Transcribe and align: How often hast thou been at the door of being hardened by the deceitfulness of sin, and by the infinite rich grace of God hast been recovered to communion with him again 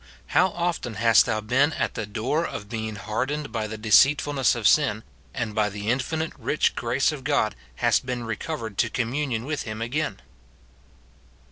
How 0.29 0.47
often 0.47 0.95
hast 0.95 1.27
thou 1.27 1.41
been 1.41 1.73
at 1.73 1.93
the 1.93 2.07
door 2.07 2.43
of 2.43 2.67
being 2.69 2.95
hardened 2.95 3.51
by 3.51 3.67
the 3.67 3.77
deceitfulness 3.77 4.55
of 4.55 4.67
sin, 4.67 5.03
and 5.31 5.53
by 5.53 5.69
the 5.69 5.91
infinite 5.91 6.33
rich 6.39 6.73
grace 6.73 7.11
of 7.11 7.23
God 7.23 7.53
hast 7.75 8.03
been 8.03 8.23
recovered 8.23 8.79
to 8.79 8.89
communion 8.89 9.45
with 9.45 9.61
him 9.61 9.79
again 9.79 10.19